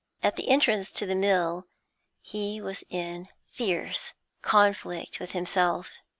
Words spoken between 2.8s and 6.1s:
in fierce conflict with himself.